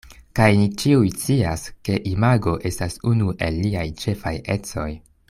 Kaj 0.37 0.45
ni 0.59 0.63
ĉiuj 0.83 1.11
scias, 1.17 1.65
ke 1.89 1.99
imago 2.13 2.57
estas 2.71 2.99
unu 3.15 3.37
el 3.49 3.63
liaj 3.67 3.89
ĉefaj 4.05 4.37
ecoj. 4.57 4.93